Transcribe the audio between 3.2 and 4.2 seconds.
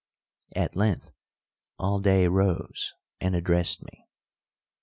addressed me.